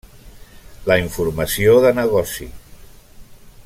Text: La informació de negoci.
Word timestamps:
La 0.91 0.97
informació 1.03 1.77
de 1.85 1.93
negoci. 2.01 2.51